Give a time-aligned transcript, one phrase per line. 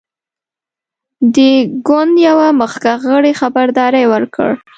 [1.35, 1.37] د
[1.87, 4.49] ګوند یوه مخکښ غړي خبرداری ورکړ.